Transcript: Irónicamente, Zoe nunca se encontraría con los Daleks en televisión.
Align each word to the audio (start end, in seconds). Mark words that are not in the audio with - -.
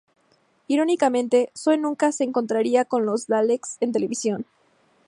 Irónicamente, 0.67 1.51
Zoe 1.55 1.77
nunca 1.77 2.11
se 2.11 2.23
encontraría 2.23 2.85
con 2.85 3.05
los 3.05 3.27
Daleks 3.27 3.77
en 3.81 3.91
televisión. 3.91 4.45